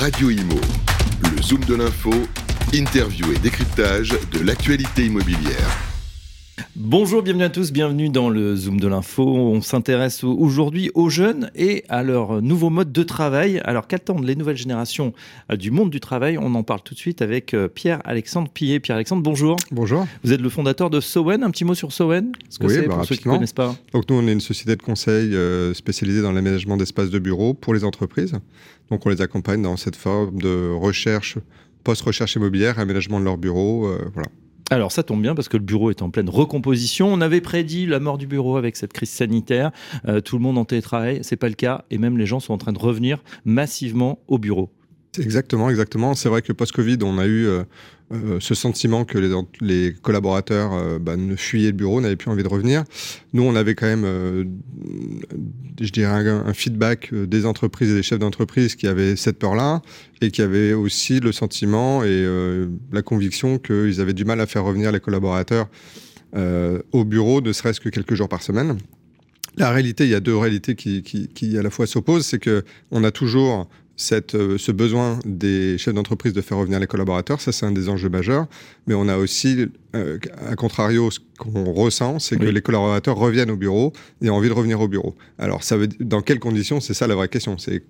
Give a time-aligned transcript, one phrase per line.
[0.00, 0.60] Radio Imo,
[1.22, 2.12] le zoom de l'info,
[2.72, 5.87] interview et décryptage de l'actualité immobilière.
[6.80, 9.24] Bonjour, bienvenue à tous, bienvenue dans le Zoom de l'info.
[9.26, 13.60] On s'intéresse aujourd'hui aux jeunes et à leur nouveau mode de travail.
[13.64, 15.12] Alors qu'attendent les nouvelles générations
[15.50, 16.38] euh, du monde du travail?
[16.38, 18.78] On en parle tout de suite avec euh, Pierre-Alexandre Pillet.
[18.78, 19.56] Pierre-Alexandre, bonjour.
[19.72, 20.06] Bonjour.
[20.22, 21.42] Vous êtes le fondateur de Sowen.
[21.42, 23.52] Un petit mot sur Sowen Ce que oui, c'est bah, pour ceux qui ne connaissent
[23.52, 23.74] pas.
[23.92, 27.54] Donc nous, on est une société de conseil euh, spécialisée dans l'aménagement d'espaces de bureaux
[27.54, 28.38] pour les entreprises.
[28.92, 31.38] Donc on les accompagne dans cette forme de recherche,
[31.82, 33.92] post-recherche immobilière, aménagement de leurs bureaux.
[34.14, 34.28] voilà.
[34.70, 37.08] Alors ça tombe bien parce que le bureau est en pleine recomposition.
[37.12, 39.70] On avait prédit la mort du bureau avec cette crise sanitaire.
[40.06, 42.52] Euh, tout le monde en télétravail, c'est pas le cas et même les gens sont
[42.52, 44.70] en train de revenir massivement au bureau.
[45.18, 46.14] Exactement, exactement.
[46.14, 47.64] C'est vrai que post-Covid, on a eu euh,
[48.10, 49.18] euh, ce sentiment que
[49.60, 52.84] les, collaborateurs euh, bah, ne fuyaient le bureau, n'avaient plus envie de revenir.
[53.34, 54.04] Nous, on avait quand même,
[55.78, 59.82] je dirais, un, feedback des entreprises et des chefs d'entreprise qui avaient cette peur-là
[60.22, 62.26] et qui avaient aussi le sentiment et
[62.92, 65.68] la conviction qu'ils avaient du mal à faire revenir les collaborateurs
[66.34, 68.78] au bureau, ne serait-ce que quelques jours par semaine.
[69.58, 72.38] La réalité, il y a deux réalités qui, qui, qui à la fois s'opposent, c'est
[72.38, 73.68] que on a toujours
[74.34, 77.88] euh, ce besoin des chefs d'entreprise de faire revenir les collaborateurs, ça c'est un des
[77.88, 78.46] enjeux majeurs.
[78.86, 79.66] Mais on a aussi,
[79.98, 80.18] euh,
[80.48, 84.48] à contrario, ce qu'on ressent, c'est que les collaborateurs reviennent au bureau et ont envie
[84.48, 85.14] de revenir au bureau.
[85.38, 87.58] Alors, ça veut, dans quelles conditions C'est ça la vraie question.
[87.58, 87.84] C'est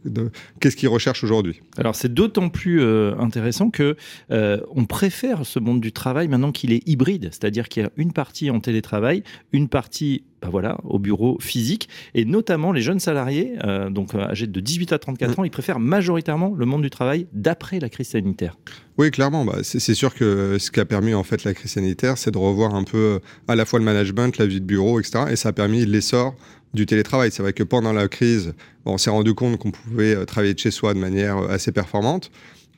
[0.61, 1.61] qu'est-ce qu'ils recherchent aujourd'hui?
[1.77, 3.97] Alors, c'est d'autant plus euh, intéressant que
[4.31, 8.13] on préfère ce monde du travail maintenant qu'il est hybride, c'est-à-dire qu'il y a une
[8.13, 11.89] partie en télétravail, une partie bah voilà, au bureau physique.
[12.15, 15.41] Et notamment les jeunes salariés, euh, donc euh, âgés de 18 à 34 mm.
[15.41, 18.57] ans, ils préfèrent majoritairement le monde du travail d'après la crise sanitaire.
[18.99, 19.45] Oui, clairement.
[19.45, 22.39] Bah, c'est sûr que ce qui a permis en fait la crise sanitaire, c'est de
[22.39, 23.19] revoir un peu euh,
[23.49, 25.25] à la fois le management, la vie de bureau, etc.
[25.31, 26.35] Et ça a permis l'essor
[26.75, 27.31] du télétravail.
[27.33, 28.55] C'est vrai que pendant la crise,
[28.85, 32.31] on s'est rendu compte qu'on pouvait travailler de chez soi de manière assez performante.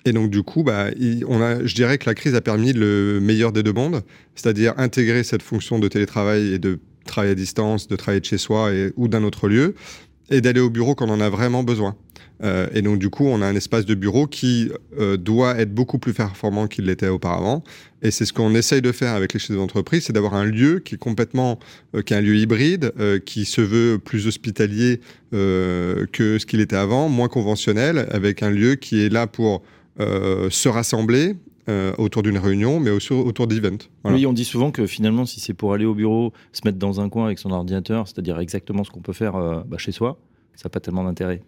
[0.05, 0.87] Et donc, du coup, bah,
[1.29, 4.03] on a, je dirais que la crise a permis le meilleur des deux mondes,
[4.35, 8.39] c'est-à-dire intégrer cette fonction de télétravail et de travailler à distance, de travailler de chez
[8.39, 9.75] soi ou d'un autre lieu,
[10.31, 11.97] et d'aller au bureau quand on en a vraiment besoin.
[12.43, 15.75] Euh, et donc, du coup, on a un espace de bureau qui euh, doit être
[15.75, 17.63] beaucoup plus performant qu'il l'était auparavant.
[18.03, 20.79] Et c'est ce qu'on essaye de faire avec les chefs d'entreprise, c'est d'avoir un lieu
[20.79, 21.59] qui est complètement,
[21.95, 22.93] euh, qui est un lieu hybride,
[23.27, 25.01] qui se veut plus hospitalier
[25.33, 29.63] que ce qu'il était avant, moins conventionnel, avec un lieu qui est là pour
[29.99, 31.37] se rassembler,
[31.71, 33.79] euh, autour d'une réunion, mais aussi autour d'events.
[34.05, 37.01] Oui, on dit souvent que finalement, si c'est pour aller au bureau, se mettre dans
[37.01, 40.19] un coin avec son ordinateur, c'est-à-dire exactement ce qu'on peut faire euh, bah, chez soi,
[40.55, 41.43] ça n'a pas tellement d'intérêt.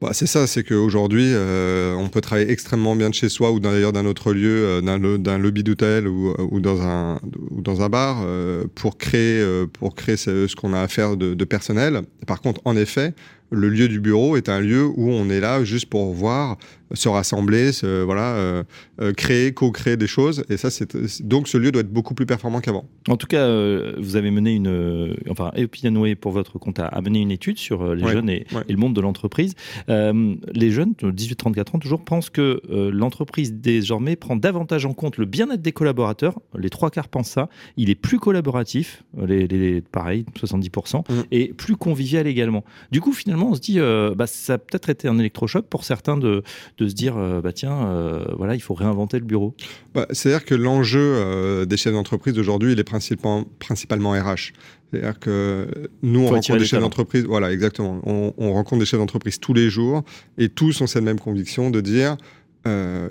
[0.00, 3.60] Bah, c'est ça, c'est qu'aujourd'hui, euh, on peut travailler extrêmement bien de chez soi ou
[3.60, 7.18] d'ailleurs d'un autre lieu, d'un lobby d'hôtel ou, ou, dans un,
[7.50, 8.26] ou dans un bar,
[8.74, 9.42] pour créer,
[9.72, 12.02] pour créer ce, qu'on a à faire de, de, personnel.
[12.26, 13.14] Par contre, en effet,
[13.50, 16.56] le lieu du bureau est un lieu où on est là juste pour voir,
[16.94, 18.62] se rassembler, se, voilà, euh,
[19.00, 20.44] euh, créer, co-créer des choses.
[20.48, 20.96] Et ça, c'est
[21.26, 22.88] donc ce lieu doit être beaucoup plus performant qu'avant.
[23.08, 27.20] En tout cas, euh, vous avez mené une, enfin, Opinionway pour votre compte a, mené
[27.20, 29.54] une étude sur les jeunes et, le monde de l'entreprise.
[29.88, 32.60] les jeunes, 18-34 ans toujours, pensent que
[32.92, 36.40] l'entreprise désormais prend davantage en compte le bien-être des collaborateurs.
[36.56, 37.48] Les trois quarts pensent ça.
[37.76, 41.22] Il est plus collaboratif, les, pareil, 70%, mmh.
[41.30, 42.64] et plus convivial également.
[42.90, 45.84] Du coup, finalement on se dit, euh, bah, ça a peut-être été un électrochoc pour
[45.84, 46.42] certains de,
[46.78, 49.54] de se dire, euh, bah, tiens, euh, voilà, il faut réinventer le bureau.
[49.94, 54.52] Bah, c'est-à-dire que l'enjeu des chefs d'entreprise d'aujourd'hui, il est principalement, principalement RH.
[54.90, 55.68] C'est-à-dire que
[56.02, 58.00] nous, on rencontre des chefs d'entreprise, voilà, exactement.
[58.04, 60.04] On, on rencontre des chefs d'entreprise tous les jours
[60.38, 62.16] et tous ont cette même conviction de dire,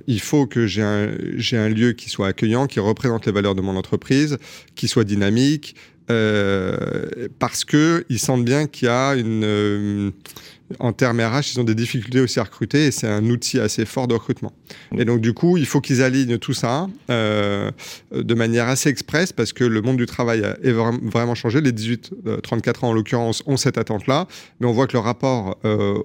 [0.07, 1.09] il faut que j'ai un,
[1.53, 4.37] un, lieu qui soit accueillant, qui représente les valeurs de mon entreprise,
[4.75, 5.75] qui soit dynamique,
[6.07, 10.11] parce que ils sentent bien qu'il y a une euh,
[10.79, 13.85] en termes RH, ils ont des difficultés aussi à recruter et c'est un outil assez
[13.85, 14.51] fort de recrutement.
[14.97, 17.71] Et donc, du coup, il faut qu'ils alignent tout ça euh,
[18.11, 21.61] de manière assez expresse parce que le monde du travail a vraiment changé.
[21.61, 24.27] Les 18-34 ans, en l'occurrence, ont cette attente-là,
[24.59, 25.57] mais on voit que le rapport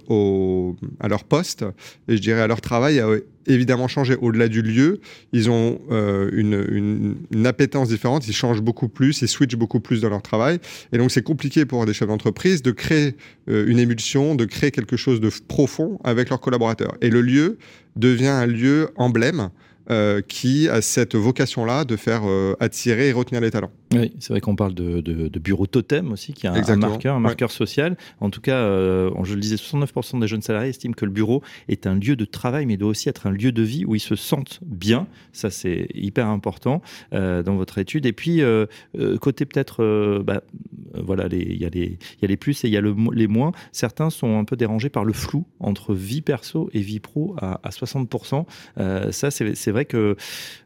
[0.09, 1.65] au, à leur poste
[2.09, 3.07] et je dirais à leur travail a
[3.47, 4.17] évidemment changé.
[4.21, 5.01] Au-delà du lieu,
[5.33, 10.01] ils ont euh, une, une, appétence différente, ils changent beaucoup plus, ils switchent beaucoup plus
[10.01, 10.59] dans leur travail.
[10.93, 13.17] Et donc, c'est compliqué pour des chefs d'entreprise de créer
[13.49, 16.97] euh, une émulsion, de créer quelque chose de profond avec leurs collaborateurs.
[17.01, 17.59] Et le lieu
[17.97, 19.51] devient un lieu emblème
[19.91, 22.23] euh, qui a cette vocation-là de faire
[22.61, 23.73] attirer et retenir les talents.
[23.93, 27.21] Oui, c'est vrai qu'on parle de, de, bureau totem aussi, qui a un, marqueur, un
[27.21, 27.97] marqueur social.
[28.21, 31.43] En tout cas, euh, je le disais, 69% des jeunes salariés estiment que le bureau
[31.69, 34.01] est un lieu de travail, mais doit aussi être un lieu de vie où ils
[34.01, 35.09] se sentent bien.
[35.33, 36.83] Ça, c'est hyper important
[37.15, 38.07] euh, dans votre étude.
[38.07, 38.67] Et puis, euh,
[39.21, 40.43] côté peut-être, bah,
[40.95, 43.51] voilà, il y, a les plus et il y a les moins.
[43.73, 47.61] Certains sont un peu dérangés par le flou entre vie perso et vie pro à,
[47.65, 48.45] à 60%.
[49.11, 50.17] ça, c'est vrai que,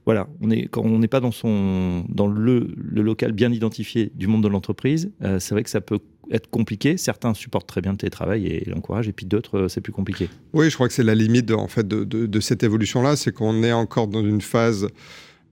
[0.05, 4.27] voilà, on est, quand on n'est pas dans, son, dans le, le bien identifié du
[4.27, 5.99] monde de l'entreprise, euh, c'est vrai que ça peut
[6.31, 6.97] être compliqué.
[6.97, 10.29] Certains supportent très bien le télétravail et l'encouragent, et puis d'autres, euh, c'est plus compliqué.
[10.53, 13.73] Oui, je crois que c'est la limite en fait, de, cette évolution-là, c'est qu'on est
[13.73, 14.89] encore dans une phase,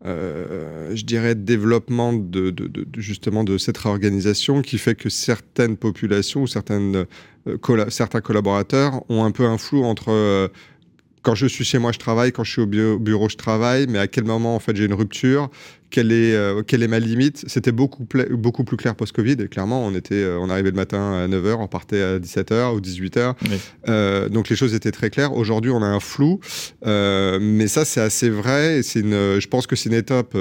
[0.05, 2.55] euh, je dirais, de développement de,
[2.97, 7.07] justement de cette réorganisation qui fait que certaines populations ou certaines,
[7.89, 10.51] certains collaborateurs ont un peu un flou entre
[11.23, 12.33] quand je suis chez moi, je travaille.
[12.33, 13.87] Quand je suis au bureau, je travaille.
[13.89, 15.51] Mais à quel moment, en fait, j'ai une rupture?
[15.91, 17.45] Quelle est, euh, quelle est ma limite?
[17.47, 19.37] C'était beaucoup, beaucoup plus clair post-Covid.
[19.41, 22.75] Et clairement, on, était, euh, on arrivait le matin à 9h, on partait à 17h
[22.75, 23.35] ou 18h.
[23.89, 25.35] Euh, donc les choses étaient très claires.
[25.35, 26.41] Aujourd'hui, on a un flou.
[26.85, 28.81] mais ça, c'est assez vrai.
[28.81, 30.37] Et une, je pense que c'est une étape,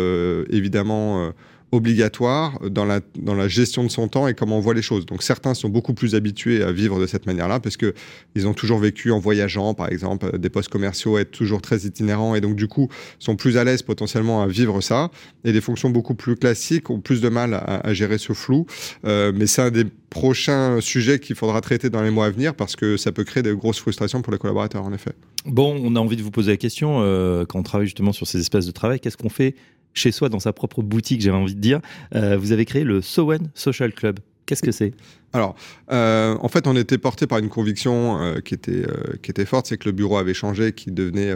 [0.49, 1.31] évidemment
[1.71, 5.05] obligatoire dans la, dans la gestion de son temps et comment on voit les choses.
[5.05, 7.93] Donc certains sont beaucoup plus habitués à vivre de cette manière-là parce que
[8.35, 12.35] ils ont toujours vécu en voyageant, par exemple, des postes commerciaux être toujours très itinérants
[12.35, 12.89] et donc du coup
[13.19, 15.11] sont plus à l'aise potentiellement à vivre ça.
[15.43, 18.65] Et des fonctions beaucoup plus classiques ont plus de mal à, gérer ce flou.
[19.05, 22.53] Euh, mais c'est un des prochains sujets qu'il faudra traiter dans les mois à venir
[22.53, 25.11] parce que ça peut créer de grosses frustrations pour les collaborateurs, en effet.
[25.45, 28.27] Bon, on a envie de vous poser la question, euh, quand on travaille justement sur
[28.27, 29.55] ces espaces de travail, qu'est-ce qu'on fait
[29.93, 31.79] chez soi, dans sa propre boutique, j'avais envie de dire.
[32.15, 34.19] Euh, vous avez créé le Sowen Social Club.
[34.45, 34.93] Qu'est-ce que c'est?
[35.33, 35.55] Alors,
[35.91, 38.85] euh, en fait, on était porté par une conviction euh, qui, était,
[39.21, 41.33] qui était forte, c'est que le bureau avait changé, qu'il devenait,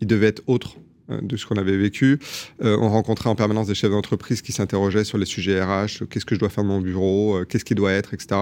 [0.00, 0.76] il devait être autre
[1.22, 2.18] de ce qu'on avait vécu.
[2.62, 6.24] Euh, on rencontrait en permanence des chefs d'entreprise qui s'interrogeaient sur les sujets RH, qu'est-ce
[6.24, 8.40] que je dois faire dans mon bureau, euh, qu'est-ce qui doit être, etc.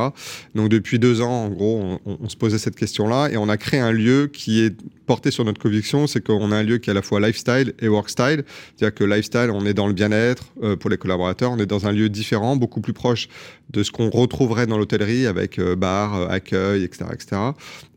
[0.54, 3.80] Donc depuis deux ans, en gros, on, se posait cette question-là et on a créé
[3.80, 4.76] un lieu qui est
[5.06, 7.72] porté sur notre conviction, c'est qu'on a un lieu qui est à la fois lifestyle
[7.78, 8.44] et workstyle.
[8.76, 10.44] C'est-à-dire que lifestyle, on est dans le bien-être
[10.78, 13.28] pour les collaborateurs, on est dans un lieu différent, beaucoup plus proche
[13.70, 17.38] de ce qu'on retrouverait dans l'hôtellerie avec bar, accueil, etc., etc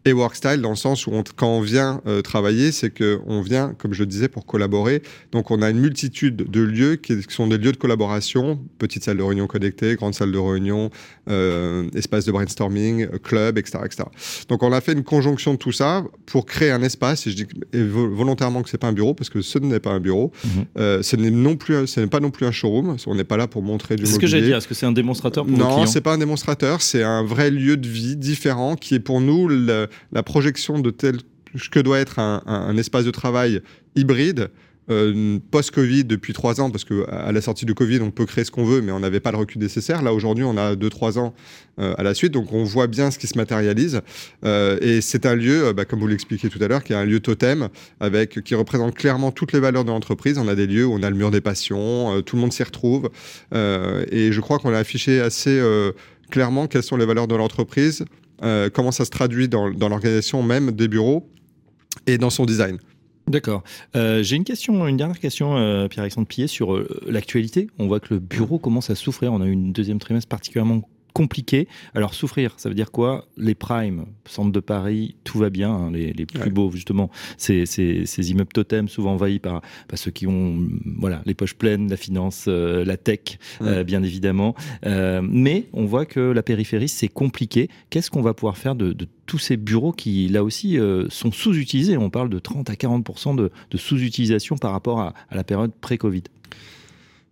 [0.06, 3.94] et workstyle dans le sens où quand on vient euh, travailler, c'est qu'on vient, comme
[3.94, 5.04] je le disais, pour collaborer.
[5.32, 9.18] Donc on a une multitude de lieux qui, sont des lieux de collaboration, petite salle
[9.18, 10.90] de réunion connectée, grande salle de réunion,
[11.30, 14.04] euh, espace de brainstorming, club, etc., etc.
[14.50, 17.36] Donc on a fait une conjonction de tout ça pour créer un espace, et je
[17.36, 20.66] dis volontairement que c'est pas un bureau, parce que ce n'est pas un bureau, mhm.
[20.78, 23.38] euh, ce n'est non plus, ce n'est pas non plus un showroom, on n'est pas
[23.38, 25.58] là pour montrer du C'est ce que j'ai dit, est-ce que c'est un démonstrateur pour
[25.58, 29.22] Non, c'est pas un démonstrateur, c'est un vrai lieu de vie différent qui est pour
[29.22, 31.18] nous le, la projection de tel
[31.72, 33.62] que doit être un, espace de travail
[33.96, 34.50] hybride.
[34.90, 38.52] Euh, post-Covid depuis trois ans, parce qu'à la sortie du Covid, on peut créer ce
[38.52, 40.02] qu'on veut, mais on n'avait pas le recul nécessaire.
[40.02, 41.34] Là, aujourd'hui, on a deux, trois ans
[41.80, 44.02] euh, à la suite, donc on voit bien ce qui se matérialise.
[44.44, 47.06] Euh, et c'est un lieu, bah, comme vous l'expliquiez tout à l'heure, qui est un
[47.06, 50.38] lieu totem, avec, qui représente clairement toutes les valeurs de l'entreprise.
[50.40, 52.64] On a des lieux où on a le mur des passions, tout le monde s'y
[52.64, 53.12] retrouve.
[53.54, 55.62] et je crois qu'on a affiché assez
[56.32, 58.06] clairement quelles sont les valeurs de l'entreprise,
[58.42, 61.30] euh, comment ça se traduit dans, l'organisation même des bureaux
[62.08, 62.80] et dans son design.
[63.28, 63.64] D'accord.
[63.96, 67.68] Euh, j'ai une question, une dernière question, euh, Pierre-Alexandre Pillet, sur l'actualité.
[67.78, 69.32] On voit que le bureau commence à souffrir.
[69.32, 70.82] On a eu une deuxième trimestre particulièrement
[71.14, 71.68] compliqué.
[71.94, 73.28] Alors souffrir, ça veut dire quoi?
[73.38, 78.32] Les primes, centre de Paris, tout va bien, hein, les, plus beaux justement, ces, ces,
[78.32, 79.62] immeubles totems souvent envahis par,
[79.94, 80.68] ceux qui ont
[80.98, 84.56] voilà les poches pleines, la finance, euh, la tech, euh, bien évidemment.
[84.86, 87.70] Euh, mais on voit que la périphérie c'est compliqué.
[87.90, 90.78] Qu'est-ce qu'on va pouvoir faire de, tous ces bureaux qui là aussi
[91.10, 91.98] sont sous-utilisés?
[91.98, 96.24] On parle de 30 à 40% de, sous-utilisation par rapport à la période pré-Covid.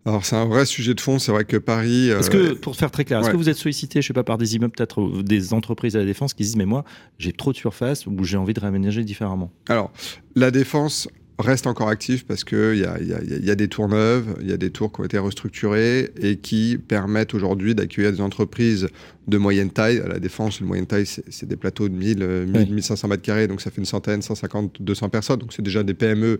[0.06, 1.20] Alors c'est un vrai sujet de fond.
[1.20, 2.10] C'est vrai que Paris.
[2.10, 4.24] Est-ce que, euh, pour faire très clair, est-ce que vous êtes sollicité, je sais pas,
[4.24, 6.84] par des immeubles, peut-être des entreprises à la défense qui disent mais moi
[7.18, 9.52] j'ai trop de surface ou j'ai envie de réaménager différemment?
[9.68, 9.92] Alors
[10.36, 11.08] la défense
[11.40, 14.50] reste encore actif parce qu'il y a, y, a, y a, des tours neuves, il
[14.50, 18.88] y a des tours qui ont été restructurées et qui permettent aujourd'hui d'accueillir des entreprises
[19.30, 20.00] de moyenne taille.
[20.00, 23.48] À la Défense, une moyenne taille, c'est des plateaux de 1000, 1000 1500 mètres carrés,
[23.48, 25.40] donc ça fait une centaine, 150, 200 personnes.
[25.40, 26.40] Donc c'est déjà des PME,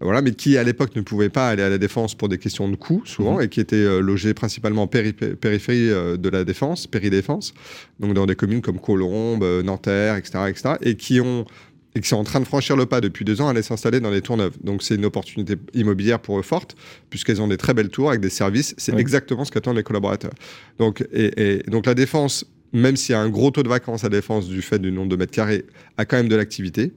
[0.00, 2.68] voilà, mais qui à l'époque ne pouvaient pas aller à la Défense pour des questions
[2.68, 3.44] de coûts, souvent, mhm.
[3.44, 7.54] et qui étaient euh, logés principalement en périphérie euh, de la Défense, péridéfense,
[8.00, 11.46] donc dans des communes comme Colombes, euh, Nanterre, etc., etc., et qui ont
[11.94, 14.10] et qui sont en train de franchir le pas depuis deux ans, aller s'installer dans
[14.10, 14.56] des tours neuves.
[14.62, 16.76] Donc c'est une opportunité immobilière pour eux forte,
[17.10, 18.74] puisqu'elles ont des très belles tours avec des services.
[18.78, 20.34] C'est exactement ce qu'attendent les collaborateurs.
[20.78, 24.08] Donc, et, donc la défense, même s'il y a un gros taux de vacances à
[24.08, 25.64] défense du fait du nombre de mètres carrés,
[25.96, 26.92] a quand même de l'activité.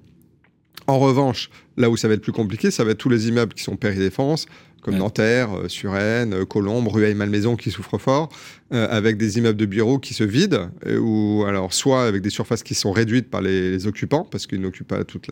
[0.88, 3.54] En revanche, là où ça va être plus compliqué, ça va être tous les immeubles
[3.54, 4.46] qui sont péri-défense,
[4.82, 8.30] comme Nanterre, euh, Suresnes, euh, Colombes, Rueil-Malmaison qui souffrent fort,
[8.74, 10.70] euh, avec des immeubles de bureaux qui se vident,
[11.00, 14.88] ou alors soit avec des surfaces qui sont réduites par les, occupants, parce qu'ils n'occupent
[14.88, 15.30] pas toute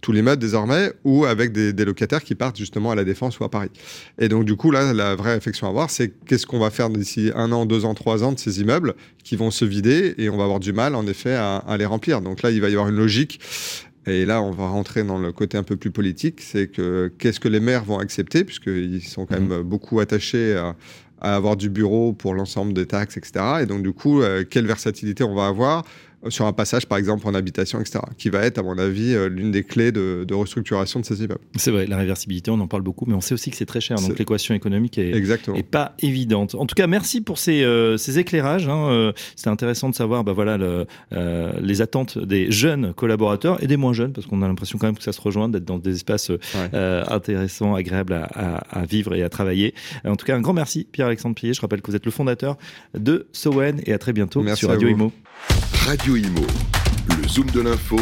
[0.00, 3.44] tous les meubles désormais, ou avec des, locataires qui partent justement à la Défense ou
[3.44, 3.70] à Paris.
[4.18, 6.90] Et donc du coup, là, la vraie réflexion à avoir, c'est qu'est-ce qu'on va faire
[6.90, 10.28] d'ici un an, deux ans, trois ans de ces immeubles qui vont se vider, et
[10.28, 12.20] on va avoir du mal, en effet, à, à les remplir.
[12.20, 13.40] Donc là, il va y avoir une logique
[14.06, 17.40] et là, on va rentrer dans le côté un peu plus politique, c'est que qu'est-ce
[17.40, 19.48] que les maires vont accepter, puisqu'ils sont quand mmh.
[19.48, 20.76] même beaucoup attachés à,
[21.20, 23.44] à, avoir du bureau pour l'ensemble des taxes, etc.
[23.62, 25.84] Et donc, du coup, euh, quelle versatilité on va avoir
[26.30, 29.28] sur un passage, par exemple, en habitation, etc., qui va être, à mon avis, euh,
[29.28, 31.40] l'une des clés de, restructuration de ces immeubles.
[31.56, 33.80] C'est vrai, la réversibilité, on en parle beaucoup, mais on sait aussi que c'est très
[33.80, 36.54] cher, donc l'équation économique est, est, pas évidente.
[36.54, 38.68] En tout cas, merci pour ces, euh, ces éclairages.
[38.68, 38.88] Hein.
[38.90, 40.86] Euh, c'était intéressant de savoir bah, voilà, le,
[41.60, 44.96] les attentes des jeunes collaborateurs et des moins jeunes, parce qu'on a l'impression quand même
[44.96, 46.30] que ça se rejoint, d'être dans des espaces
[46.72, 49.74] intéressants, agréables à, vivre et à travailler.
[50.04, 51.54] En tout cas, un grand merci, Pierre-Alexandre Pillet.
[51.54, 52.56] Je rappelle que vous êtes le fondateur
[52.94, 55.12] de Sowen et à très bientôt sur Radio Imo.
[56.16, 57.98] Le zoom de l'info,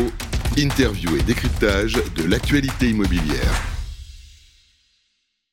[0.57, 3.74] interview et décryptage de l'actualité immobilière.